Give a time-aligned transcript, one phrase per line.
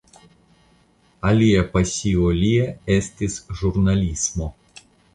[1.33, 2.67] Alia pasio lia
[2.99, 4.53] estis ĵurnalismo.